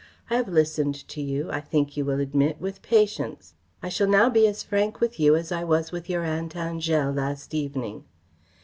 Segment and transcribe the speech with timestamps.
[0.31, 3.53] I have listened to you, I think you will admit, with patience.
[3.83, 7.15] I shall now be as frank with you as I was with your Aunt Angèle
[7.15, 8.05] last evening."